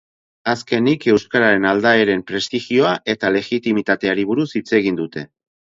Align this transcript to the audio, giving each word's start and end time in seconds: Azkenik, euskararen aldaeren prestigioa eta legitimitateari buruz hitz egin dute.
Azkenik, 0.53 1.05
euskararen 1.13 1.67
aldaeren 1.73 2.25
prestigioa 2.33 2.95
eta 3.17 3.33
legitimitateari 3.37 4.29
buruz 4.33 4.51
hitz 4.59 4.69
egin 4.83 5.03
dute. 5.05 5.29